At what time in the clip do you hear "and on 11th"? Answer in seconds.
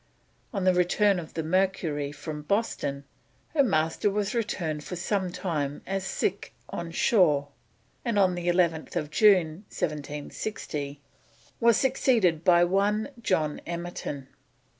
8.03-9.11